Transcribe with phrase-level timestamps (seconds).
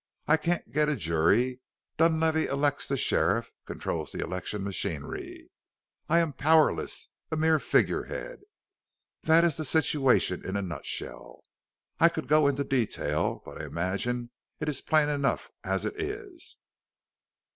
[0.27, 1.61] I can't get a jury.
[1.97, 5.51] Dunlavey elects the sheriff controls the election machinery.
[6.09, 8.39] I am powerless a mere figurehead.
[9.21, 11.43] This is the situation in a nutshell.
[11.99, 16.57] I could go into detail, but I imagine it is plain enough as it is."